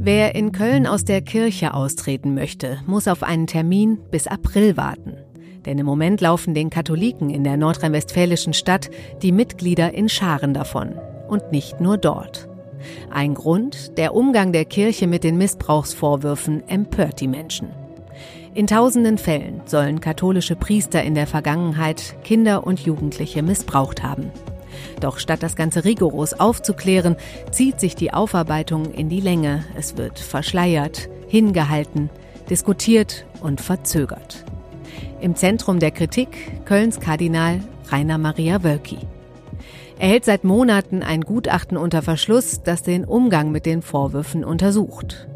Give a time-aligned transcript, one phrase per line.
[0.00, 5.18] Wer in Köln aus der Kirche austreten möchte, muss auf einen Termin bis April warten.
[5.66, 8.88] Denn im Moment laufen den Katholiken in der nordrhein-westfälischen Stadt
[9.20, 10.94] die Mitglieder in Scharen davon.
[11.28, 12.48] Und nicht nur dort.
[13.10, 17.68] Ein Grund, der Umgang der Kirche mit den Missbrauchsvorwürfen empört die Menschen.
[18.54, 24.30] In tausenden Fällen sollen katholische Priester in der Vergangenheit Kinder und Jugendliche missbraucht haben.
[25.00, 27.16] Doch statt das Ganze rigoros aufzuklären,
[27.50, 29.64] zieht sich die Aufarbeitung in die Länge.
[29.76, 32.10] Es wird verschleiert, hingehalten,
[32.50, 34.44] diskutiert und verzögert.
[35.20, 38.98] Im Zentrum der Kritik Kölns Kardinal Rainer Maria Wölki.
[39.98, 45.26] Er hält seit Monaten ein Gutachten unter Verschluss, das den Umgang mit den Vorwürfen untersucht.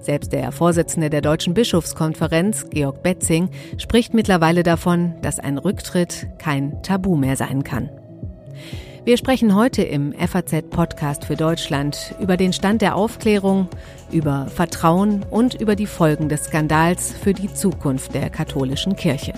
[0.00, 6.82] Selbst der Vorsitzende der Deutschen Bischofskonferenz, Georg Betzing, spricht mittlerweile davon, dass ein Rücktritt kein
[6.82, 7.90] Tabu mehr sein kann.
[9.08, 13.66] Wir sprechen heute im FAZ-Podcast für Deutschland über den Stand der Aufklärung,
[14.12, 19.32] über Vertrauen und über die Folgen des Skandals für die Zukunft der katholischen Kirche.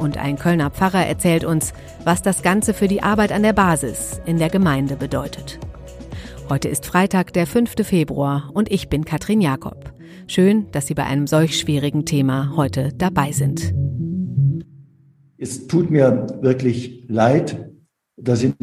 [0.00, 4.20] Und ein Kölner Pfarrer erzählt uns, was das Ganze für die Arbeit an der Basis
[4.26, 5.60] in der Gemeinde bedeutet.
[6.48, 7.74] Heute ist Freitag, der 5.
[7.84, 9.92] Februar und ich bin Katrin Jakob.
[10.26, 13.72] Schön, dass Sie bei einem solch schwierigen Thema heute dabei sind.
[15.36, 17.77] Es tut mir wirklich leid.
[18.20, 18.56] Da sind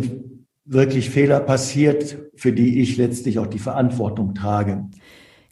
[0.65, 4.85] wirklich Fehler passiert, für die ich letztlich auch die Verantwortung trage.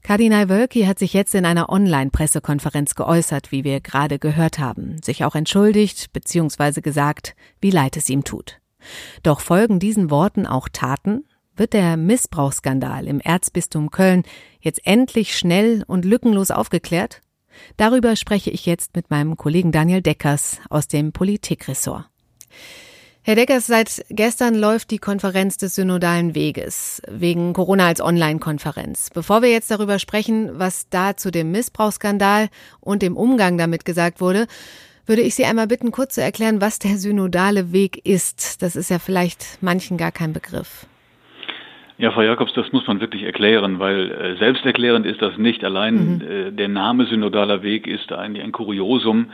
[0.01, 5.23] Kardinal Wölki hat sich jetzt in einer Online-Pressekonferenz geäußert, wie wir gerade gehört haben, sich
[5.23, 6.81] auch entschuldigt bzw.
[6.81, 8.59] gesagt, wie leid es ihm tut.
[9.23, 11.23] Doch folgen diesen Worten auch Taten?
[11.55, 14.23] Wird der Missbrauchsskandal im Erzbistum Köln
[14.59, 17.21] jetzt endlich schnell und lückenlos aufgeklärt?
[17.77, 22.09] Darüber spreche ich jetzt mit meinem Kollegen Daniel Deckers aus dem Politikressort.
[23.25, 29.11] Herr Deckers, seit gestern läuft die Konferenz des Synodalen Weges wegen Corona als Online-Konferenz.
[29.13, 32.49] Bevor wir jetzt darüber sprechen, was da zu dem Missbrauchsskandal
[32.81, 34.45] und dem Umgang damit gesagt wurde,
[35.05, 38.61] würde ich Sie einmal bitten, kurz zu erklären, was der synodale Weg ist.
[38.61, 40.85] Das ist ja vielleicht manchen gar kein Begriff.
[42.03, 45.63] Ja, Frau Jakobs, das muss man wirklich erklären, weil äh, selbsterklärend ist das nicht.
[45.63, 46.21] Allein mhm.
[46.21, 49.27] äh, der Name synodaler Weg ist eigentlich ein Kuriosum.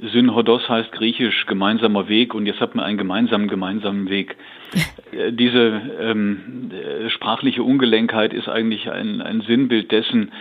[0.00, 4.36] Synodos heißt griechisch gemeinsamer Weg und jetzt hat man einen gemeinsamen gemeinsamen Weg.
[5.12, 10.32] äh, diese ähm, äh, sprachliche Ungelenkheit ist eigentlich ein, ein Sinnbild dessen,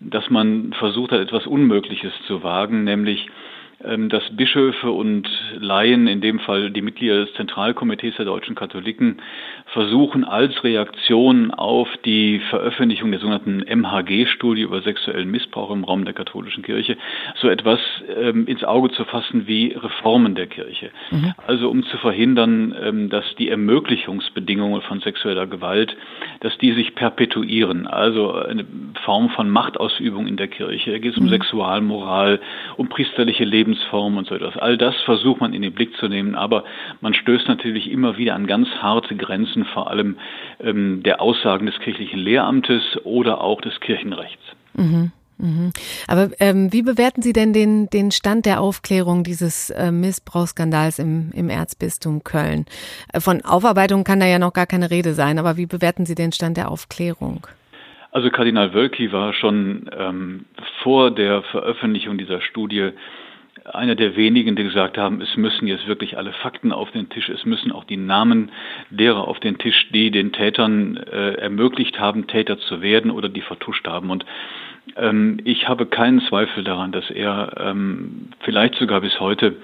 [0.00, 3.28] dass man versucht hat, etwas Unmögliches zu wagen, nämlich
[3.80, 9.22] dass Bischöfe und Laien, in dem Fall die Mitglieder des Zentralkomitees der deutschen Katholiken,
[9.72, 16.14] versuchen als Reaktion auf die Veröffentlichung der sogenannten MHG-Studie über sexuellen Missbrauch im Raum der
[16.14, 16.96] katholischen Kirche
[17.40, 17.78] so etwas
[18.20, 20.90] ähm, ins Auge zu fassen wie Reformen der Kirche.
[21.10, 21.34] Mhm.
[21.46, 25.96] Also um zu verhindern, ähm, dass die Ermöglichungsbedingungen von sexueller Gewalt,
[26.40, 27.86] dass die sich perpetuieren.
[27.86, 28.64] Also eine
[29.04, 30.92] Form von Machtausübung in der Kirche.
[30.92, 31.30] Da geht es um mhm.
[31.30, 32.40] Sexualmoral,
[32.76, 34.56] um priesterliche Leben Lebensform und so etwas.
[34.56, 36.64] All das versucht man in den Blick zu nehmen, aber
[37.00, 40.16] man stößt natürlich immer wieder an ganz harte Grenzen, vor allem
[40.60, 44.42] ähm, der Aussagen des kirchlichen Lehramtes oder auch des Kirchenrechts.
[44.74, 45.12] Mhm.
[45.40, 45.72] Mhm.
[46.08, 51.30] Aber ähm, wie bewerten Sie denn den, den Stand der Aufklärung dieses äh, Missbrauchsskandals im,
[51.32, 52.66] im Erzbistum Köln?
[53.12, 56.16] Äh, von Aufarbeitung kann da ja noch gar keine Rede sein, aber wie bewerten Sie
[56.16, 57.46] den Stand der Aufklärung?
[58.10, 60.46] Also Kardinal Wölki war schon ähm,
[60.82, 62.90] vor der Veröffentlichung dieser Studie
[63.74, 67.28] einer der wenigen, die gesagt haben, es müssen jetzt wirklich alle Fakten auf den Tisch,
[67.28, 68.50] es müssen auch die Namen
[68.90, 73.42] derer auf den Tisch, die den Tätern äh, ermöglicht haben, Täter zu werden oder die
[73.42, 74.10] vertuscht haben.
[74.10, 74.24] Und
[74.96, 79.56] ähm, ich habe keinen Zweifel daran, dass er ähm, vielleicht sogar bis heute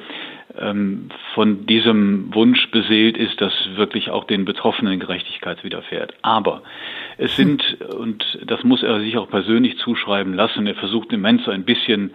[0.58, 6.14] ähm, von diesem Wunsch beseelt ist, dass wirklich auch den Betroffenen Gerechtigkeit widerfährt.
[6.22, 6.62] Aber
[7.18, 11.42] es sind, und das muss er sich auch persönlich zuschreiben lassen, er versucht im Moment
[11.42, 12.12] so ein bisschen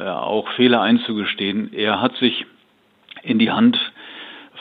[0.00, 1.72] auch Fehler einzugestehen.
[1.72, 2.46] Er hat sich
[3.22, 3.78] in die Hand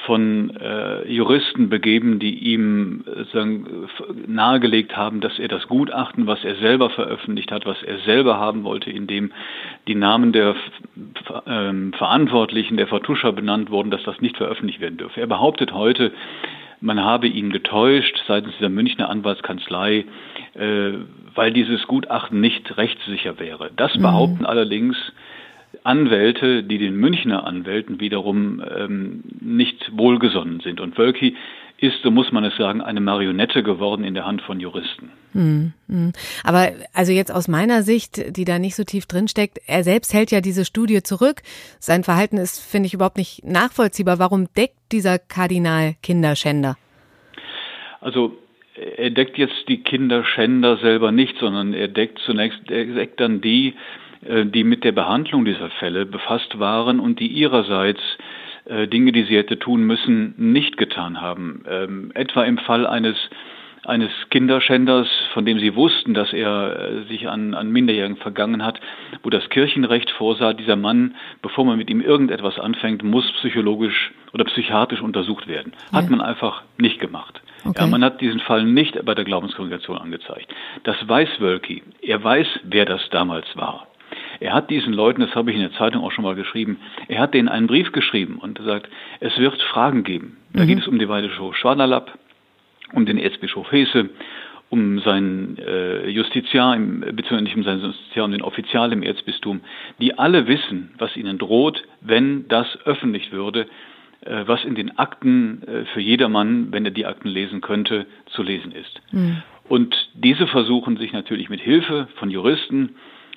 [0.06, 3.88] von äh, Juristen begeben, die ihm äh, sagen,
[4.28, 8.64] nahegelegt haben, dass er das Gutachten, was er selber veröffentlicht hat, was er selber haben
[8.64, 9.32] wollte, in dem
[9.88, 10.56] die Namen der
[11.46, 15.22] äh, Verantwortlichen, der Vertuscher benannt wurden, dass das nicht veröffentlicht werden dürfe.
[15.22, 16.12] Er behauptet heute,
[16.84, 20.06] man habe ihn getäuscht seitens dieser Münchner Anwaltskanzlei,
[20.54, 20.92] äh,
[21.34, 23.72] weil dieses Gutachten nicht rechtssicher wäre.
[23.76, 24.02] Das mhm.
[24.02, 24.46] behaupten mhm.
[24.46, 24.98] allerdings
[25.84, 30.80] Anwälte, die den Münchner Anwälten wiederum ähm, nicht wohlgesonnen sind.
[30.80, 31.36] Und Wölki
[31.78, 35.12] ist, so muss man es sagen, eine Marionette geworden in der Hand von Juristen.
[35.34, 36.14] Hm, hm.
[36.44, 40.14] Aber also jetzt aus meiner Sicht, die da nicht so tief drin steckt, er selbst
[40.14, 41.42] hält ja diese Studie zurück.
[41.80, 44.20] Sein Verhalten ist, finde ich, überhaupt nicht nachvollziehbar.
[44.20, 46.78] Warum deckt dieser Kardinal Kinderschänder?
[48.00, 48.38] Also
[48.98, 53.74] er deckt jetzt die Kinderschänder selber nicht, sondern er deckt zunächst, er deckt dann die,
[54.46, 58.02] die mit der Behandlung dieser Fälle befasst waren und die ihrerseits
[58.66, 61.64] äh, Dinge, die sie hätte tun müssen, nicht getan haben.
[61.70, 63.18] Ähm, etwa im Fall eines
[63.86, 68.80] eines Kinderschänders, von dem sie wussten, dass er äh, sich an, an Minderjährigen vergangen hat,
[69.24, 74.46] wo das Kirchenrecht vorsah, dieser Mann, bevor man mit ihm irgendetwas anfängt, muss psychologisch oder
[74.46, 75.74] psychiatrisch untersucht werden.
[75.92, 75.98] Ja.
[75.98, 77.42] Hat man einfach nicht gemacht.
[77.66, 77.82] Okay.
[77.82, 80.54] Ja, man hat diesen Fall nicht bei der Glaubenskongregation angezeigt.
[80.84, 81.84] Das weiß Wölki.
[82.02, 83.88] Er weiß, wer das damals war.
[84.44, 87.22] Er hat diesen Leuten, das habe ich in der Zeitung auch schon mal geschrieben, er
[87.22, 88.90] hat denen einen Brief geschrieben und gesagt,
[89.22, 90.36] es wird Fragen geben.
[90.52, 90.68] Da mhm.
[90.68, 92.18] geht es um die Weideschow Schwaderlapp,
[92.92, 94.10] um den Erzbischof Hese,
[94.70, 99.62] um seinen äh, Justiziar, im, beziehungsweise nicht um seinen Justiziar, um den Offizial im Erzbistum,
[100.02, 103.68] die alle wissen, was ihnen droht, wenn das öffentlich würde,
[104.26, 108.44] äh, was in den Akten äh, für jedermann, wenn er die Akten lesen könnte, zu
[108.44, 109.02] lesen ist.
[109.14, 109.42] Mhm.
[109.70, 112.96] Und diese versuchen sich natürlich mit Hilfe von Juristen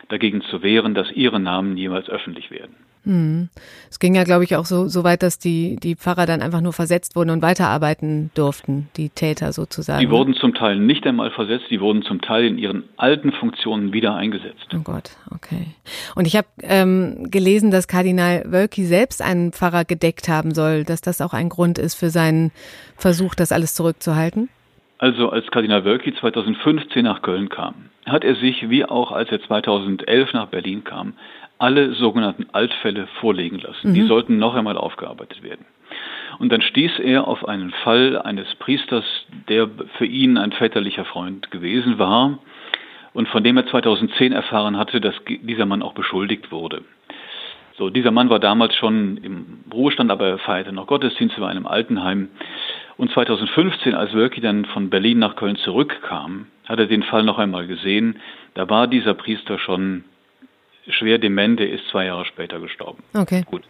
[0.08, 2.74] dagegen zu wehren, dass ihre Namen jemals öffentlich werden.
[3.06, 3.50] Hm.
[3.88, 6.60] Es ging ja, glaube ich, auch so, so weit, dass die, die Pfarrer dann einfach
[6.60, 10.00] nur versetzt wurden und weiterarbeiten durften, die Täter sozusagen.
[10.00, 13.92] Die wurden zum Teil nicht einmal versetzt, die wurden zum Teil in ihren alten Funktionen
[13.92, 14.66] wieder eingesetzt.
[14.74, 15.68] Oh Gott, okay.
[16.16, 21.00] Und ich habe ähm, gelesen, dass Kardinal Wölki selbst einen Pfarrer gedeckt haben soll, dass
[21.00, 22.50] das auch ein Grund ist für seinen
[22.96, 24.48] Versuch, das alles zurückzuhalten?
[24.98, 29.42] Also als Kardinal Wölki 2015 nach Köln kam, hat er sich, wie auch als er
[29.42, 31.14] 2011 nach Berlin kam,
[31.58, 33.90] alle sogenannten Altfälle vorlegen lassen.
[33.90, 33.94] Mhm.
[33.94, 35.66] Die sollten noch einmal aufgearbeitet werden.
[36.38, 39.04] Und dann stieß er auf einen Fall eines Priesters,
[39.48, 42.38] der für ihn ein väterlicher Freund gewesen war
[43.14, 46.82] und von dem er 2010 erfahren hatte, dass dieser Mann auch beschuldigt wurde.
[47.78, 51.66] So, dieser Mann war damals schon im Ruhestand, aber er feierte noch Gottesdienste bei einem
[51.66, 52.28] Altenheim.
[52.96, 57.38] Und 2015, als Wölki dann von Berlin nach Köln zurückkam, hat er den Fall noch
[57.38, 58.20] einmal gesehen.
[58.54, 60.04] Da war dieser Priester schon
[60.88, 63.02] schwer dement, der ist zwei Jahre später gestorben.
[63.14, 63.42] Okay.
[63.44, 63.62] Gut.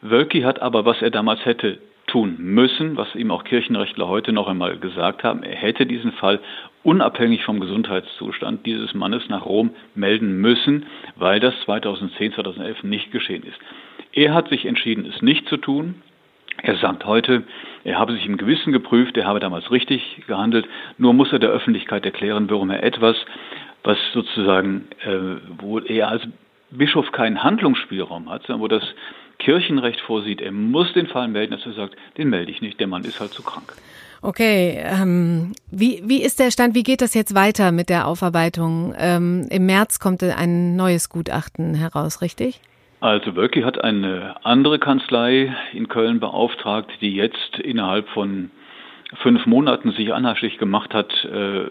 [0.00, 4.46] Wölki hat aber, was er damals hätte tun müssen, was ihm auch Kirchenrechtler heute noch
[4.48, 6.40] einmal gesagt haben, er hätte diesen Fall
[6.82, 10.86] unabhängig vom Gesundheitszustand dieses Mannes nach Rom melden müssen,
[11.16, 13.58] weil das 2010, 2011 nicht geschehen ist.
[14.12, 16.02] Er hat sich entschieden, es nicht zu tun.
[16.64, 17.42] Er sagt heute,
[17.84, 20.66] er habe sich im Gewissen geprüft, er habe damals richtig gehandelt,
[20.96, 23.16] nur muss er der Öffentlichkeit erklären, warum er etwas,
[23.82, 26.22] was sozusagen, äh, wo er als
[26.70, 28.82] Bischof keinen Handlungsspielraum hat, sondern wo das
[29.38, 32.86] Kirchenrecht vorsieht, er muss den Fall melden, dass er sagt, den melde ich nicht, der
[32.86, 33.74] Mann ist halt zu krank.
[34.22, 38.94] Okay, ähm, wie, wie ist der Stand, wie geht das jetzt weiter mit der Aufarbeitung?
[38.96, 42.62] Ähm, Im März kommt ein neues Gutachten heraus, richtig?
[43.00, 48.50] Also Wölki hat eine andere Kanzlei in Köln beauftragt, die jetzt innerhalb von
[49.22, 51.66] fünf Monaten sich anhängig gemacht hat, äh,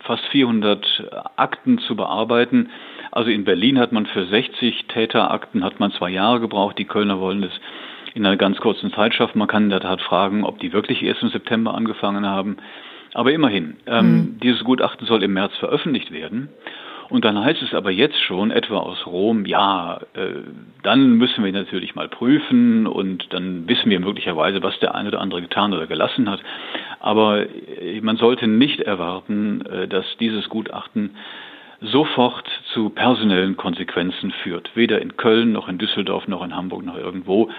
[0.00, 2.70] fast 400 Akten zu bearbeiten.
[3.10, 6.78] Also in Berlin hat man für 60 Täterakten hat man zwei Jahre gebraucht.
[6.78, 7.52] Die Kölner wollen es
[8.14, 9.38] in einer ganz kurzen Zeit schaffen.
[9.38, 12.56] Man kann in der Tat fragen, ob die wirklich erst im September angefangen haben.
[13.14, 14.40] Aber immerhin, ähm, mhm.
[14.42, 16.48] dieses Gutachten soll im März veröffentlicht werden.
[17.08, 20.40] Und dann heißt es aber jetzt schon, etwa aus Rom, ja, äh,
[20.82, 25.20] dann müssen wir natürlich mal prüfen und dann wissen wir möglicherweise, was der eine oder
[25.20, 26.40] andere getan oder gelassen hat.
[27.00, 31.10] Aber äh, man sollte nicht erwarten, äh, dass dieses Gutachten
[31.80, 34.70] sofort zu personellen Konsequenzen führt.
[34.74, 37.50] Weder in Köln noch in Düsseldorf noch in Hamburg noch irgendwo.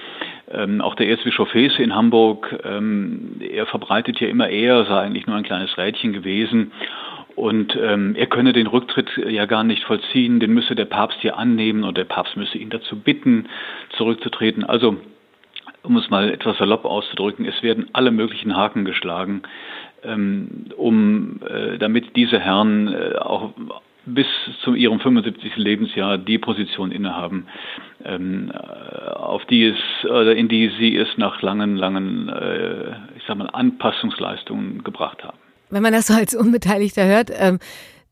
[0.52, 5.28] Ähm, auch der Erzbischof Hesse in Hamburg, ähm, er verbreitet ja immer eher, sei eigentlich
[5.28, 6.72] nur ein kleines Rädchen gewesen.
[7.38, 11.38] Und ähm, er könne den Rücktritt ja gar nicht vollziehen, den müsse der Papst hier
[11.38, 13.46] annehmen und der Papst müsse ihn dazu bitten,
[13.96, 14.64] zurückzutreten.
[14.64, 14.98] Also
[15.84, 19.44] um es mal etwas salopp auszudrücken, es werden alle möglichen Haken geschlagen,
[20.04, 23.54] ähm, um äh, damit diese Herren äh, auch
[24.08, 24.26] bis
[24.64, 25.58] zu ihrem 75.
[25.58, 27.46] Lebensjahr die Position innehaben,
[28.04, 33.38] ähm, auf die es oder in die sie es nach langen, langen, äh, ich sag
[33.38, 35.38] mal, Anpassungsleistungen gebracht haben.
[35.70, 37.60] Wenn man das so als Unbeteiligter hört, ähm,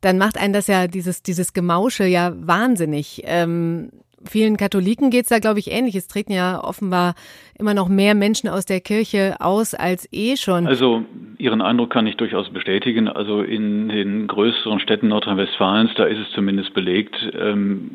[0.01, 3.23] dann macht einen das ja dieses dieses Gemausche ja wahnsinnig.
[3.25, 3.89] Ähm,
[4.27, 5.95] vielen Katholiken geht's da, glaube ich, ähnlich.
[5.95, 7.15] Es treten ja offenbar
[7.57, 10.67] immer noch mehr Menschen aus der Kirche aus als eh schon.
[10.67, 11.03] Also
[11.37, 13.07] Ihren Eindruck kann ich durchaus bestätigen.
[13.07, 17.91] Also in den größeren Städten Nordrhein-Westfalens, da ist es zumindest belegt, ähm,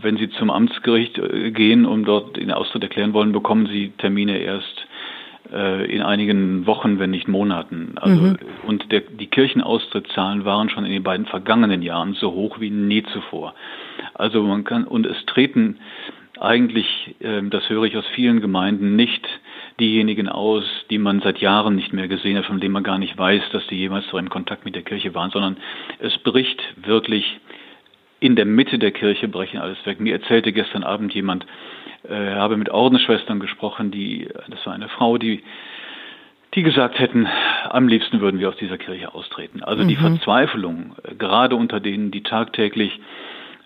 [0.00, 4.38] wenn Sie zum Amtsgericht äh, gehen, um dort den Austritt erklären wollen, bekommen Sie Termine
[4.38, 4.85] erst
[5.48, 7.92] in einigen Wochen, wenn nicht Monaten.
[7.96, 8.36] Also, mhm.
[8.66, 13.04] Und der, die Kirchenaustrittszahlen waren schon in den beiden vergangenen Jahren so hoch wie nie
[13.12, 13.54] zuvor.
[14.14, 15.78] Also man kann, und es treten
[16.40, 19.26] eigentlich, äh, das höre ich aus vielen Gemeinden, nicht
[19.80, 23.16] diejenigen aus, die man seit Jahren nicht mehr gesehen hat, von denen man gar nicht
[23.16, 25.56] weiß, dass die jemals so im Kontakt mit der Kirche waren, sondern
[25.98, 27.40] es bricht wirklich
[28.18, 30.00] in der Mitte der Kirche brechen alles weg.
[30.00, 31.44] Mir erzählte gestern Abend jemand,
[32.08, 35.42] äh, habe mit Ordensschwestern gesprochen, die, das war eine Frau, die
[36.54, 37.28] die gesagt hätten,
[37.68, 39.62] am liebsten würden wir aus dieser Kirche austreten.
[39.62, 39.88] Also mhm.
[39.88, 42.98] die Verzweiflung, äh, gerade unter denen, die tagtäglich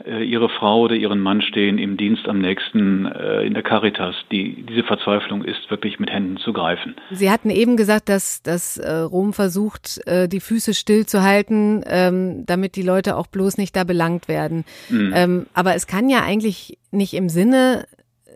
[0.04, 4.16] äh, ihre Frau oder ihren Mann stehen im Dienst am nächsten äh, in der Caritas.
[4.32, 6.97] Die, diese Verzweiflung ist wirklich mit Händen zu greifen.
[7.11, 12.75] Sie hatten eben gesagt, dass, dass äh, Rom versucht, äh, die Füße stillzuhalten, ähm, damit
[12.75, 14.64] die Leute auch bloß nicht da belangt werden.
[14.88, 15.12] Mhm.
[15.14, 17.85] Ähm, aber es kann ja eigentlich nicht im Sinne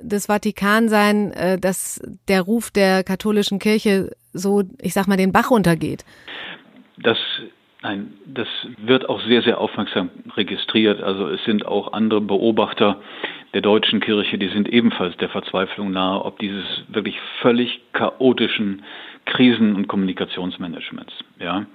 [0.08, 5.32] des Vatikan sein, äh, dass der Ruf der katholischen Kirche so, ich sag mal, den
[5.32, 6.04] Bach runtergeht?
[6.98, 7.18] Das
[7.84, 10.08] Nein, das wird auch sehr, sehr aufmerksam
[10.38, 11.02] registriert.
[11.02, 13.02] Also es sind auch andere Beobachter
[13.52, 18.84] der deutschen Kirche, die sind ebenfalls der Verzweiflung nahe, ob dieses wirklich völlig chaotischen
[19.26, 21.12] Krisen- und Kommunikationsmanagements.
[21.38, 21.66] Ja.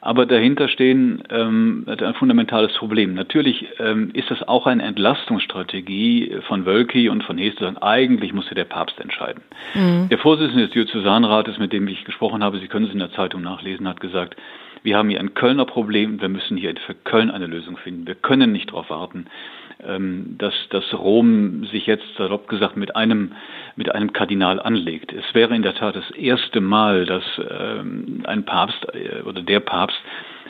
[0.00, 3.14] Aber dahinter stehen ähm, ein fundamentales Problem.
[3.14, 8.32] Natürlich ähm, ist das auch eine Entlastungsstrategie von Wölki und von Hees zu sagen, eigentlich
[8.32, 9.42] musste der Papst entscheiden.
[9.74, 10.08] Mhm.
[10.08, 13.42] Der Vorsitzende des Diözesanrates, mit dem ich gesprochen habe, Sie können es in der Zeitung
[13.42, 14.36] nachlesen, hat gesagt,
[14.84, 18.06] wir haben hier ein Kölner Problem, wir müssen hier für Köln eine Lösung finden.
[18.06, 19.26] Wir können nicht darauf warten,
[19.80, 23.32] dass, dass Rom sich jetzt, salopp gesagt, mit einem,
[23.76, 25.12] mit einem Kardinal anlegt.
[25.12, 29.60] Es wäre in der Tat das erste Mal, dass ähm, ein Papst äh, oder der
[29.60, 29.96] Papst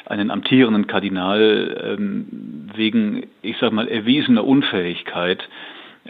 [0.06, 5.47] einen amtierenden Kardinal ähm, wegen, ich sag mal, erwiesener Unfähigkeit,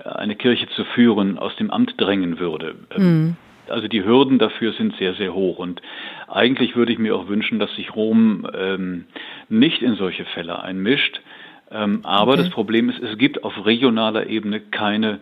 [0.04, 2.76] eine Kirche zu führen, aus dem Amt drängen würde.
[2.96, 3.36] Mhm.
[3.68, 5.58] Also die Hürden dafür sind sehr, sehr hoch.
[5.58, 5.82] Und
[6.28, 9.04] eigentlich würde ich mir auch wünschen, dass sich Rom ähm,
[9.48, 11.20] nicht in solche Fälle einmischt.
[11.70, 12.42] Ähm, aber okay.
[12.42, 15.20] das Problem ist, es gibt auf regionaler Ebene keine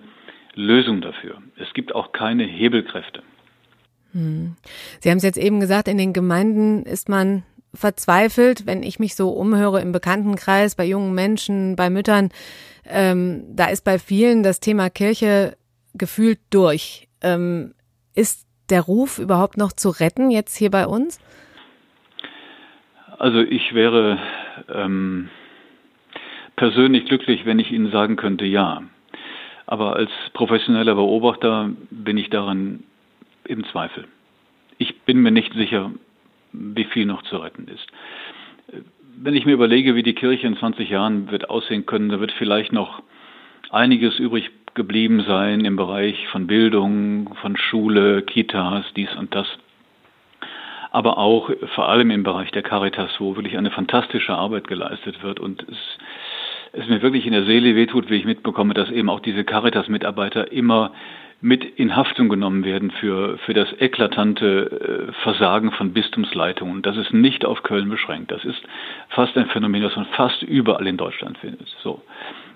[0.54, 1.42] Lösung dafür.
[1.56, 3.22] Es gibt auch keine Hebelkräfte.
[4.12, 4.56] Hm.
[5.00, 7.42] Sie haben es jetzt eben gesagt, in den Gemeinden ist man
[7.74, 12.30] verzweifelt, wenn ich mich so umhöre im Bekanntenkreis, bei jungen Menschen, bei Müttern.
[12.86, 15.56] Ähm, da ist bei vielen das Thema Kirche
[15.94, 17.08] gefühlt durch.
[17.20, 17.74] Ähm,
[18.14, 21.18] ist der Ruf überhaupt noch zu retten jetzt hier bei uns?
[23.18, 24.18] Also ich wäre
[24.72, 25.28] ähm,
[26.56, 28.82] persönlich glücklich, wenn ich Ihnen sagen könnte, ja.
[29.66, 32.82] Aber als professioneller Beobachter bin ich daran
[33.44, 34.06] im Zweifel.
[34.78, 35.90] Ich bin mir nicht sicher,
[36.52, 37.86] wie viel noch zu retten ist.
[39.18, 42.32] Wenn ich mir überlege, wie die Kirche in 20 Jahren wird aussehen können, da wird
[42.32, 43.02] vielleicht noch
[43.70, 49.46] einiges übrig geblieben sein im Bereich von Bildung, von Schule, Kitas, dies und das.
[50.92, 55.40] Aber auch vor allem im Bereich der Caritas, wo wirklich eine fantastische Arbeit geleistet wird
[55.40, 55.76] und es,
[56.76, 60.52] es mir wirklich in der Seele wehtut, wie ich mitbekomme, dass eben auch diese Caritas-Mitarbeiter
[60.52, 60.92] immer
[61.40, 66.82] mit in Haftung genommen werden für, für das eklatante äh, Versagen von Bistumsleitungen.
[66.82, 68.30] Das ist nicht auf Köln beschränkt.
[68.30, 68.60] Das ist
[69.10, 71.68] fast ein Phänomen, das man fast überall in Deutschland findet.
[71.82, 72.02] So.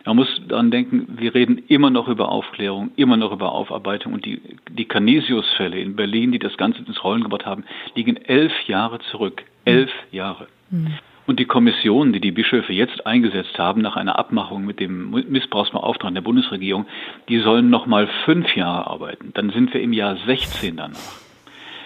[0.07, 4.25] Man muss daran denken, wir reden immer noch über Aufklärung, immer noch über Aufarbeitung und
[4.25, 8.99] die, die Canisius-Fälle in Berlin, die das Ganze ins Rollen gebracht haben, liegen elf Jahre
[9.11, 9.43] zurück.
[9.67, 10.17] Elf mhm.
[10.17, 10.47] Jahre.
[10.71, 10.95] Mhm.
[11.31, 16.17] Und die Kommission, die die Bischöfe jetzt eingesetzt haben, nach einer Abmachung mit dem Missbrauchsbeauftragten
[16.17, 16.87] der Bundesregierung,
[17.29, 19.31] die sollen noch mal fünf Jahre arbeiten.
[19.35, 20.99] Dann sind wir im Jahr 16 danach.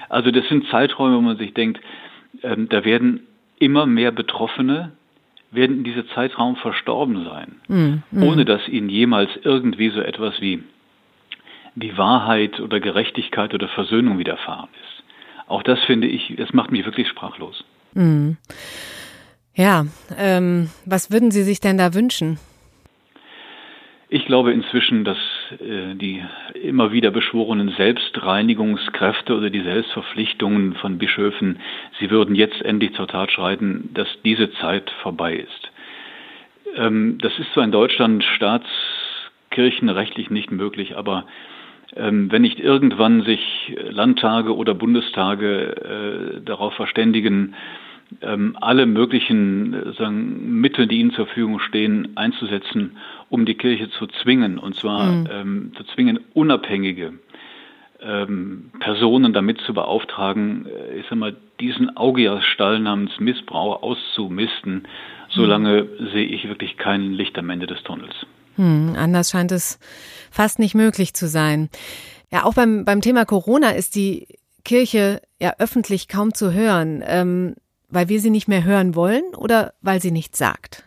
[0.09, 1.79] Also das sind Zeiträume, wo man sich denkt,
[2.43, 3.27] ähm, da werden
[3.59, 4.93] immer mehr Betroffene
[5.51, 8.23] werden in diesem Zeitraum verstorben sein, mhm.
[8.23, 10.63] ohne dass ihnen jemals irgendwie so etwas wie,
[11.75, 15.05] wie Wahrheit oder Gerechtigkeit oder Versöhnung widerfahren ist.
[15.49, 17.63] Auch das finde ich, das macht mich wirklich sprachlos.
[17.93, 18.39] Mhm.
[19.57, 19.87] Ja,
[20.19, 22.39] ähm, was würden Sie sich denn da wünschen?
[24.09, 25.17] Ich glaube inzwischen, dass
[25.61, 26.23] äh, die
[26.61, 31.61] immer wieder beschworenen Selbstreinigungskräfte oder die Selbstverpflichtungen von Bischöfen,
[31.99, 35.71] sie würden jetzt endlich zur Tat schreiten, dass diese Zeit vorbei ist.
[36.77, 41.27] Ähm, das ist zwar in Deutschland staatskirchenrechtlich nicht möglich, aber
[41.97, 47.55] ähm, wenn nicht irgendwann sich Landtage oder Bundestage äh, darauf verständigen,
[48.61, 52.97] alle möglichen äh, sagen, Mittel, die ihnen zur Verfügung stehen, einzusetzen,
[53.29, 55.29] um die Kirche zu zwingen, und zwar mhm.
[55.31, 57.15] ähm, zu zwingen, unabhängige
[58.01, 64.87] ähm, Personen damit zu beauftragen, äh, ich sag mal, diesen Augiasstall namens Missbrauch auszumisten,
[65.31, 66.09] solange mhm.
[66.13, 68.15] sehe ich wirklich kein Licht am Ende des Tunnels.
[68.57, 69.79] Hm, anders scheint es
[70.31, 71.71] fast nicht möglich zu sein.
[72.31, 74.29] Ja, auch beim, beim Thema Corona ist die
[74.65, 77.03] Kirche ja öffentlich kaum zu hören.
[77.07, 77.55] Ähm,
[77.89, 80.85] weil wir sie nicht mehr hören wollen oder weil sie nichts sagt?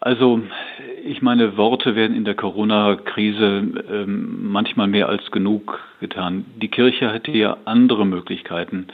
[0.00, 0.42] Also
[1.04, 6.44] ich meine, Worte werden in der Corona-Krise ähm, manchmal mehr als genug getan.
[6.60, 8.88] Die Kirche hätte ja andere Möglichkeiten,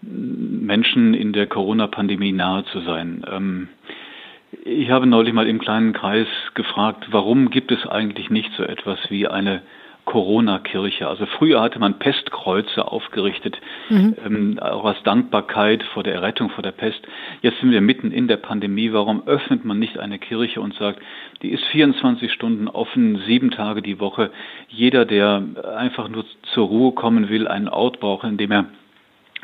[0.00, 3.24] Menschen in der Corona-Pandemie nahe zu sein.
[3.30, 3.68] Ähm,
[4.64, 8.98] ich habe neulich mal im kleinen Kreis gefragt, warum gibt es eigentlich nicht so etwas
[9.10, 9.62] wie eine
[10.08, 11.06] Corona-Kirche.
[11.06, 13.58] Also früher hatte man Pestkreuze aufgerichtet,
[13.90, 14.16] mhm.
[14.24, 17.06] ähm, auch als Dankbarkeit vor der Errettung vor der Pest.
[17.42, 18.94] Jetzt sind wir mitten in der Pandemie.
[18.94, 21.00] Warum öffnet man nicht eine Kirche und sagt,
[21.42, 24.30] die ist 24 Stunden offen, sieben Tage die Woche.
[24.68, 25.42] Jeder, der
[25.76, 26.24] einfach nur
[26.54, 28.64] zur Ruhe kommen will, einen Ort braucht, in dem er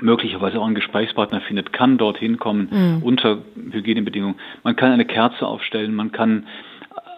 [0.01, 3.03] möglicherweise auch einen Gesprächspartner findet, kann dorthin kommen mhm.
[3.03, 3.39] unter
[3.71, 4.37] Hygienebedingungen.
[4.63, 6.47] Man kann eine Kerze aufstellen, man kann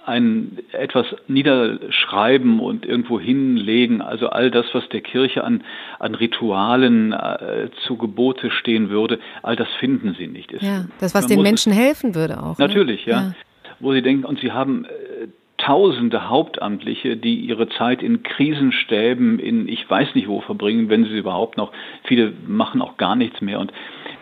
[0.06, 5.64] ein etwas niederschreiben und irgendwo hinlegen, also all das, was der Kirche an,
[5.98, 10.52] an Ritualen äh, zu Gebote stehen würde, all das finden sie nicht.
[10.62, 12.58] ja, das, was den Menschen helfen würde auch.
[12.58, 12.66] Ne?
[12.66, 13.12] Natürlich, ne?
[13.12, 13.20] ja.
[13.20, 13.34] ja.
[13.80, 19.68] Wo sie denken, und sie haben äh, tausende Hauptamtliche, die ihre Zeit in Krisenstäben, in
[19.68, 21.72] ich weiß nicht wo verbringen, wenn sie überhaupt noch,
[22.04, 23.58] viele machen auch gar nichts mehr.
[23.58, 23.72] Und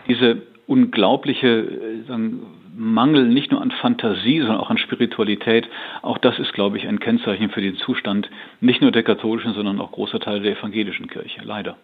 [0.09, 2.41] diese unglaubliche äh, sagen,
[2.77, 5.69] Mangel nicht nur an Fantasie, sondern auch an Spiritualität,
[6.03, 8.29] auch das ist, glaube ich, ein Kennzeichen für den Zustand
[8.61, 11.77] nicht nur der katholischen, sondern auch großer Teile der evangelischen Kirche, leider.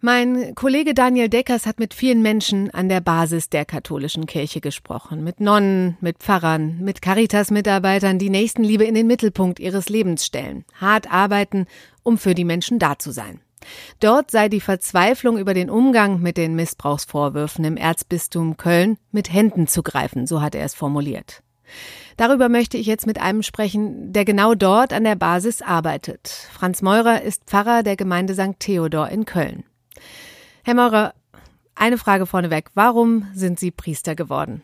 [0.00, 5.24] Mein Kollege Daniel Deckers hat mit vielen Menschen an der Basis der katholischen Kirche gesprochen.
[5.24, 10.66] Mit Nonnen, mit Pfarrern, mit Caritas-Mitarbeitern, die Nächstenliebe in den Mittelpunkt ihres Lebens stellen.
[10.78, 11.66] Hart arbeiten,
[12.02, 13.40] um für die Menschen da zu sein.
[14.00, 19.66] Dort sei die Verzweiflung über den Umgang mit den Missbrauchsvorwürfen im Erzbistum Köln mit Händen
[19.66, 21.42] zu greifen, so hat er es formuliert.
[22.16, 26.28] Darüber möchte ich jetzt mit einem sprechen, der genau dort an der Basis arbeitet.
[26.52, 28.58] Franz Meurer ist Pfarrer der Gemeinde St.
[28.58, 29.64] Theodor in Köln.
[30.64, 31.12] Herr Meurer,
[31.74, 32.70] eine Frage vorneweg.
[32.74, 34.62] Warum sind Sie Priester geworden?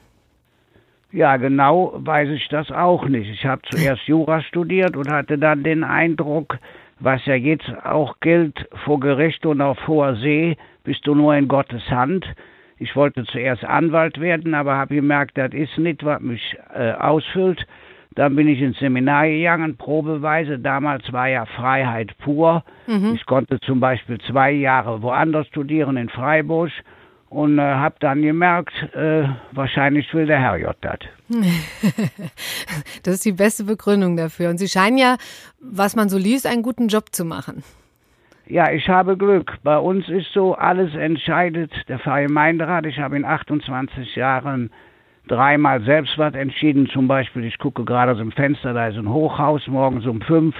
[1.12, 3.28] Ja, genau weiß ich das auch nicht.
[3.28, 6.58] Ich habe zuerst Jura studiert und hatte dann den Eindruck,
[7.00, 11.48] was ja jetzt auch gilt vor Gericht und auf hoher See, bist du nur in
[11.48, 12.26] Gottes Hand.
[12.78, 17.66] Ich wollte zuerst Anwalt werden, aber habe gemerkt, das ist nicht, was mich äh, ausfüllt.
[18.14, 20.58] Dann bin ich ins Seminar gegangen, probeweise.
[20.58, 22.64] Damals war ja Freiheit pur.
[22.86, 23.12] Mhm.
[23.14, 26.70] Ich konnte zum Beispiel zwei Jahre woanders studieren, in Freiburg
[27.30, 30.98] und äh, habe dann gemerkt, äh, wahrscheinlich will der Herrgott das.
[33.04, 34.50] das ist die beste Begründung dafür.
[34.50, 35.16] Und Sie scheinen ja,
[35.60, 37.62] was man so liest, einen guten Job zu machen.
[38.46, 39.58] Ja, ich habe Glück.
[39.62, 42.84] Bei uns ist so, alles entscheidet der Gemeinderat.
[42.84, 44.72] Ich habe in 28 Jahren
[45.28, 46.88] dreimal selbst was entschieden.
[46.88, 50.56] Zum Beispiel, ich gucke gerade aus dem Fenster, da ist ein Hochhaus, morgens um fünf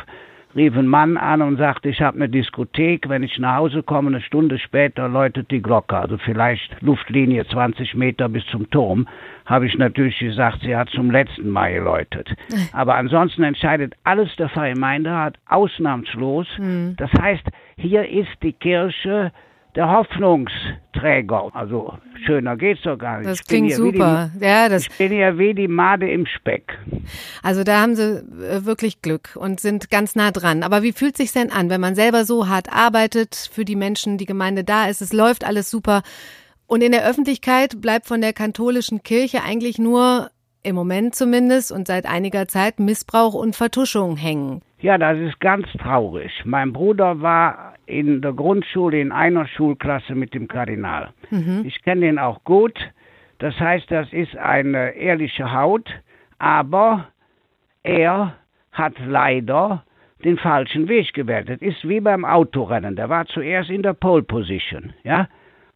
[0.55, 4.09] rief ein Mann an und sagte, ich habe eine Diskothek, wenn ich nach Hause komme,
[4.09, 9.07] eine Stunde später läutet die Glocke, also vielleicht Luftlinie 20 Meter bis zum Turm,
[9.47, 12.35] habe ich natürlich gesagt, sie hat zum letzten Mal geläutet.
[12.73, 16.47] Aber ansonsten entscheidet alles der Gemeinderat ausnahmslos.
[16.59, 16.95] Mhm.
[16.97, 19.33] Das heißt, hier ist die Kirche
[19.77, 21.51] der Hoffnungsträger.
[21.55, 23.31] Also schöner geht's doch gar nicht.
[23.31, 24.31] Das klingt super.
[24.35, 26.79] Die, ja, das ich bin ja wie die Made im Speck.
[27.43, 30.63] Also da haben Sie äh, wirklich Glück und sind ganz nah dran.
[30.63, 34.19] Aber wie fühlt sich denn an, wenn man selber so hart arbeitet für die Menschen,
[34.19, 36.03] die Gemeinde da ist, es läuft alles super
[36.71, 40.31] und in der Öffentlichkeit bleibt von der katholischen Kirche eigentlich nur
[40.63, 44.63] im Moment zumindest und seit einiger Zeit Missbrauch und Vertuschung hängen.
[44.81, 46.33] Ja, das ist ganz traurig.
[46.45, 51.11] Mein Bruder war in der Grundschule in einer Schulklasse mit dem Kardinal.
[51.31, 51.65] Mhm.
[51.67, 52.79] Ich kenne ihn auch gut.
[53.39, 55.89] Das heißt, das ist eine ehrliche Haut,
[56.39, 57.09] aber
[57.83, 58.35] er
[58.73, 59.85] hat leider
[60.25, 61.49] den falschen Weg gewählt.
[61.49, 62.97] Das ist wie beim Autorennen.
[62.97, 65.29] Der war zuerst in der Pole Position, ja,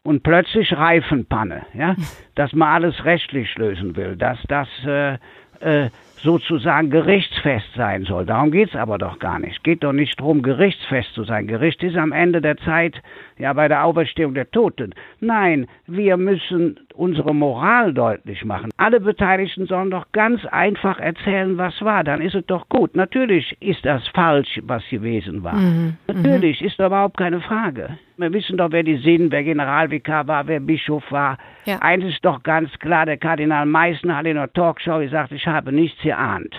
[0.05, 1.97] und plötzlich Reifenpanne, ja,
[2.37, 5.15] dass man alles rechtlich lösen will, dass das äh,
[5.61, 5.91] äh,
[6.23, 8.27] sozusagen gerichtsfest sein soll.
[8.27, 9.57] Darum geht es aber doch gar nicht.
[9.57, 11.47] Es geht doch nicht darum, gerichtsfest zu sein.
[11.47, 13.01] Gericht ist am Ende der Zeit
[13.39, 14.95] ja bei der Auferstehung der Toten.
[15.21, 18.71] Nein, wir müssen unsere Moral deutlich machen.
[18.77, 22.05] Alle Beteiligten sollen doch ganz einfach erzählen, was war.
[22.05, 22.95] Dann ist es doch gut.
[22.95, 25.57] Natürlich ist das falsch, was gewesen war.
[25.57, 25.97] Mhm.
[26.07, 26.67] Natürlich mhm.
[26.69, 27.99] ist da überhaupt keine Frage.
[28.17, 31.37] Wir wissen doch, wer die sind, wer Generalvikar war, wer Bischof war.
[31.65, 31.79] Ja.
[31.81, 35.73] Eins ist doch ganz klar, der Kardinal Meißen hat in der Talkshow gesagt, ich habe
[35.73, 36.55] nichts geahnt.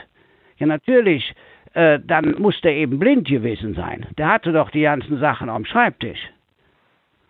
[0.57, 1.33] Ja, natürlich,
[1.73, 4.05] äh, dann muss der eben blind gewesen sein.
[4.17, 6.19] Der hatte doch die ganzen Sachen am Schreibtisch.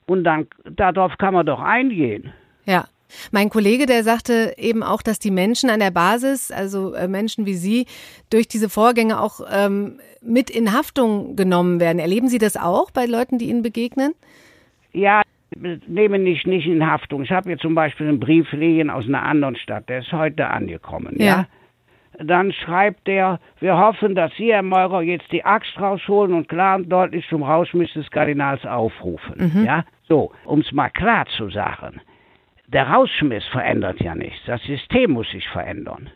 [0.07, 2.33] Und dann, darauf kann man doch eingehen.
[2.65, 2.85] Ja.
[3.31, 7.45] Mein Kollege, der sagte eben auch, dass die Menschen an der Basis, also äh, Menschen
[7.45, 7.85] wie Sie,
[8.31, 11.99] durch diese Vorgänge auch ähm, mit in Haftung genommen werden.
[11.99, 14.13] Erleben Sie das auch bei Leuten, die Ihnen begegnen?
[14.91, 15.21] Ja,
[15.55, 17.23] nehme mich nicht in Haftung.
[17.23, 20.47] Ich habe hier zum Beispiel einen Brief liegen aus einer anderen Stadt, der ist heute
[20.47, 21.25] angekommen, ja.
[21.25, 21.47] ja?
[22.19, 26.77] Dann schreibt er, wir hoffen, dass Sie, Herr Meurer, jetzt die Axt rausholen und klar
[26.77, 29.51] und deutlich zum Rausschmiss des Kardinals aufrufen.
[29.53, 29.65] Mhm.
[29.65, 32.01] Ja, so, um es mal klar zu sagen.
[32.67, 34.39] Der Rausschmiss verändert ja nichts.
[34.45, 36.09] Das System muss sich verändern.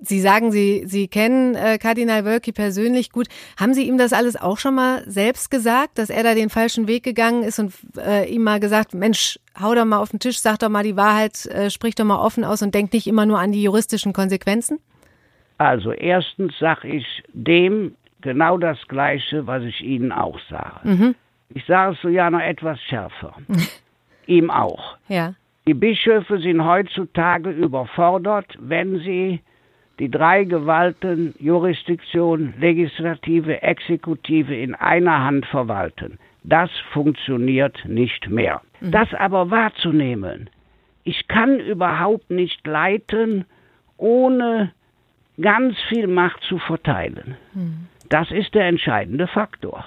[0.00, 3.28] Sie sagen, Sie, Sie kennen äh, Kardinal Wölki persönlich gut.
[3.58, 6.88] Haben Sie ihm das alles auch schon mal selbst gesagt, dass er da den falschen
[6.88, 10.40] Weg gegangen ist und äh, ihm mal gesagt, Mensch, hau doch mal auf den Tisch,
[10.40, 13.24] sag doch mal die Wahrheit, äh, sprich doch mal offen aus und denk nicht immer
[13.24, 14.78] nur an die juristischen Konsequenzen?
[15.58, 20.88] Also erstens sage ich dem genau das Gleiche, was ich Ihnen auch sage.
[20.88, 21.14] Mhm.
[21.50, 23.34] Ich sage es so ja noch etwas schärfer.
[24.26, 24.96] Ihm auch.
[25.08, 25.34] Ja.
[25.66, 29.40] Die Bischöfe sind heutzutage überfordert, wenn sie
[29.98, 36.18] die drei Gewalten Jurisdiktion, Legislative, Exekutive in einer Hand verwalten.
[36.42, 38.60] Das funktioniert nicht mehr.
[38.80, 38.90] Mhm.
[38.90, 40.50] Das aber wahrzunehmen,
[41.04, 43.44] ich kann überhaupt nicht leiten,
[43.96, 44.72] ohne
[45.40, 47.36] ganz viel Macht zu verteilen.
[47.54, 47.86] Mhm.
[48.08, 49.84] Das ist der entscheidende Faktor.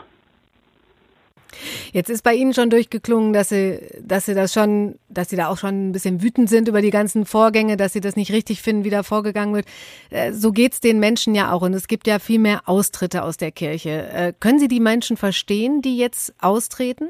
[1.91, 5.47] Jetzt ist bei Ihnen schon durchgeklungen, dass Sie, dass Sie das schon, dass Sie da
[5.47, 8.61] auch schon ein bisschen wütend sind über die ganzen Vorgänge, dass Sie das nicht richtig
[8.61, 9.65] finden, wie da vorgegangen wird.
[10.09, 13.37] Äh, so geht's den Menschen ja auch und es gibt ja viel mehr Austritte aus
[13.37, 14.09] der Kirche.
[14.13, 17.09] Äh, können Sie die Menschen verstehen, die jetzt austreten?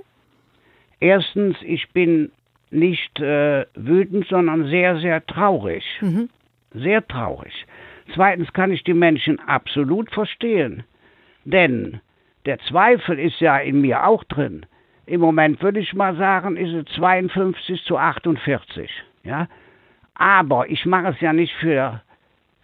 [1.00, 2.32] Erstens, ich bin
[2.70, 5.84] nicht äh, wütend, sondern sehr, sehr traurig.
[6.02, 6.30] Mhm.
[6.74, 7.54] Sehr traurig.
[8.14, 10.84] Zweitens kann ich die Menschen absolut verstehen.
[11.46, 12.02] Denn
[12.46, 14.66] der Zweifel ist ja in mir auch drin.
[15.06, 18.90] Im Moment würde ich mal sagen, ist es 52 zu 48.
[19.24, 19.48] Ja?
[20.16, 22.02] Aber ich mache es ja nicht für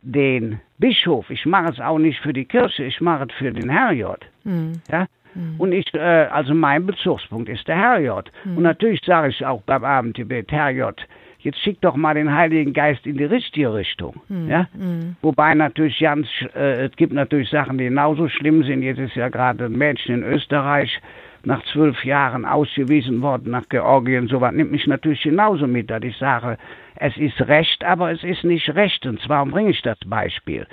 [0.02, 3.70] den Bischof, ich mache es auch nicht für die Kirche, ich mache es für den
[3.70, 4.26] Herrgott.
[4.44, 4.82] Mhm.
[4.92, 5.08] Ja?
[5.34, 5.56] Mhm.
[5.58, 8.32] Und ich, äh, also mein Bezugspunkt ist der Herrgott.
[8.44, 8.58] Mhm.
[8.58, 11.08] Und natürlich sage ich auch beim Abendgebet, Herrgott,
[11.44, 14.22] jetzt schick doch mal den Heiligen Geist in die richtige Richtung.
[14.30, 14.50] Mhm.
[14.50, 14.68] Ja?
[14.74, 15.16] Mhm.
[15.22, 18.82] Wobei natürlich ganz, äh, es gibt natürlich Sachen, die genauso schlimm sind.
[18.82, 21.00] Jetzt ist ja gerade ein Mädchen in Österreich
[21.46, 24.28] nach zwölf Jahren ausgewiesen worden nach Georgien.
[24.28, 26.58] Sowas nimmt mich natürlich genauso mit, dass ich sage,
[26.96, 29.22] es ist Recht, aber es ist nicht rechtens.
[29.28, 30.66] Warum bringe ich das Beispiel?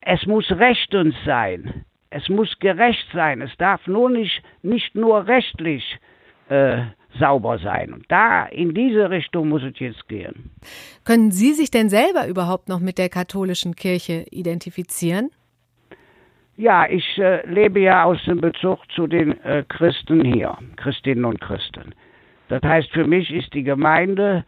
[0.00, 1.84] Es muss rechtens sein.
[2.10, 3.42] Es muss gerecht sein.
[3.42, 5.98] Es darf nur nicht, nicht nur rechtlich
[6.48, 6.82] äh,
[7.18, 7.92] sauber sein.
[7.92, 10.50] Und da, in diese Richtung muss es jetzt gehen.
[11.04, 15.30] Können Sie sich denn selber überhaupt noch mit der katholischen Kirche identifizieren?
[16.56, 21.40] Ja, ich äh, lebe ja aus dem Bezug zu den äh, Christen hier, Christinnen und
[21.40, 21.94] Christen.
[22.48, 24.44] Das heißt, für mich ist die Gemeinde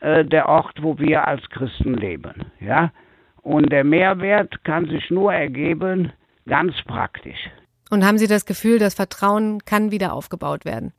[0.00, 2.34] äh, der Ort, wo wir als Christen leben.
[2.60, 2.92] Ja?
[3.40, 6.12] Und der Mehrwert kann sich nur ergeben,
[6.46, 7.50] ganz praktisch.
[7.90, 10.92] Und haben Sie das Gefühl, das Vertrauen kann wieder aufgebaut werden?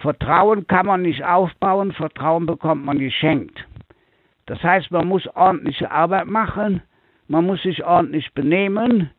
[0.00, 3.66] Vertrauen kann man nicht aufbauen, Vertrauen bekommt man geschenkt.
[4.46, 6.82] Das heißt, man muss ordentliche Arbeit machen,
[7.26, 9.10] man muss sich ordentlich benehmen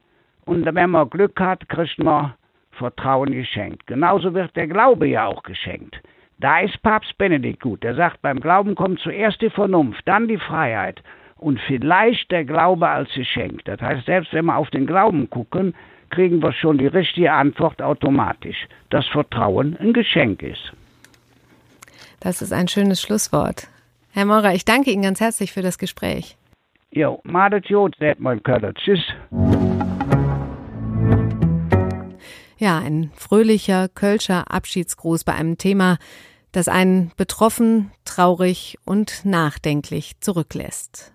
[0.46, 2.34] und wenn man Glück hat, kriegt man
[2.72, 3.86] Vertrauen geschenkt.
[3.88, 6.02] Genauso wird der Glaube ja auch geschenkt.
[6.40, 7.84] Da ist Papst Benedikt gut.
[7.84, 11.04] Der sagt, beim Glauben kommt zuerst die Vernunft, dann die Freiheit
[11.36, 13.66] und vielleicht der Glaube als Geschenk.
[13.66, 15.76] Das heißt, selbst wenn wir auf den Glauben gucken,
[16.10, 20.74] kriegen wir schon die richtige Antwort automatisch, dass Vertrauen ein Geschenk ist.
[22.20, 23.68] Das ist ein schönes Schlusswort.
[24.12, 26.36] Herr Maurer, ich danke Ihnen ganz herzlich für das Gespräch.
[26.92, 28.74] Jo, madet Jod, sagt Köller.
[28.74, 29.02] Tschüss.
[32.58, 35.98] Ja, ein fröhlicher Kölscher Abschiedsgruß bei einem Thema,
[36.52, 41.14] das einen betroffen, traurig und nachdenklich zurücklässt.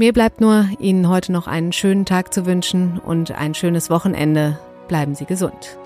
[0.00, 4.56] Mir bleibt nur, Ihnen heute noch einen schönen Tag zu wünschen und ein schönes Wochenende.
[4.86, 5.76] Bleiben Sie gesund.